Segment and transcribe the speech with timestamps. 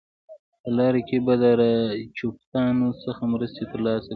[0.61, 4.09] په لاره کې به د راجپوتانو څخه مرستې ترلاسه کړي.